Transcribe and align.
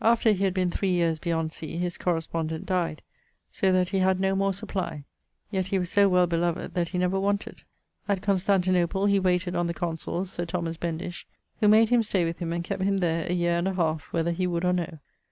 After 0.00 0.32
he 0.32 0.42
had 0.42 0.54
been 0.54 0.72
3 0.72 0.88
years 0.88 1.20
beyond 1.20 1.52
sea, 1.52 1.76
his 1.76 1.96
correspondent 1.96 2.66
dyed, 2.66 3.00
so 3.52 3.70
that 3.70 3.90
he 3.90 4.00
had 4.00 4.18
no 4.18 4.34
more 4.34 4.52
supply; 4.52 5.04
yet 5.52 5.66
he 5.66 5.78
was 5.78 5.88
so 5.88 6.08
well 6.08 6.26
beloved 6.26 6.74
that 6.74 6.88
he 6.88 6.98
never 6.98 7.20
wanted. 7.20 7.62
At 8.08 8.20
Constantinople 8.20 9.06
he 9.06 9.20
wayted 9.20 9.54
on 9.54 9.68
the 9.68 9.74
consul 9.74 10.24
Sir 10.24 10.46
Thomas 10.46 10.76
Bendish, 10.76 11.28
who 11.60 11.68
made 11.68 11.90
him 11.90 12.02
stay 12.02 12.24
with 12.24 12.40
him 12.40 12.52
and 12.52 12.64
kept 12.64 12.82
him 12.82 12.96
there 12.96 13.30
a 13.30 13.32
yeare 13.32 13.58
and 13.58 13.68
a 13.68 13.74
halfe, 13.74 14.12
whether 14.12 14.32
he 14.32 14.48
would 14.48 14.64
or 14.64 14.72
no. 14.72 14.98